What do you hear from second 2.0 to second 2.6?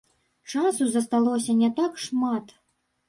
шмат.